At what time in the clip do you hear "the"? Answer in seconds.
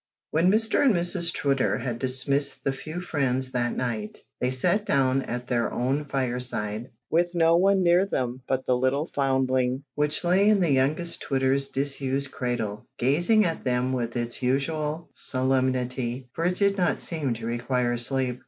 2.63-2.73, 8.65-8.75, 10.59-10.71